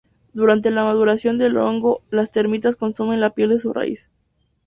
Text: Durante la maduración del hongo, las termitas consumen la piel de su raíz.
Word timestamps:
Durante 0.33 0.71
la 0.71 0.83
maduración 0.83 1.37
del 1.37 1.57
hongo, 1.59 2.01
las 2.09 2.31
termitas 2.31 2.75
consumen 2.75 3.21
la 3.21 3.35
piel 3.35 3.49
de 3.49 3.59
su 3.59 3.71
raíz. 3.71 4.09